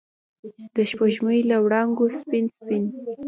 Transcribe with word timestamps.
د 0.75 0.77
سپوږمۍ 0.89 1.39
له 1.49 1.57
وړانګو 1.63 2.05
سپین، 2.19 2.45
سپین 2.57 2.83